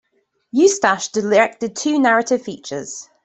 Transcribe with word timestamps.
Eustache 0.51 1.09
directed 1.09 1.75
two 1.75 1.99
narrative 1.99 2.41
features. 2.41 3.07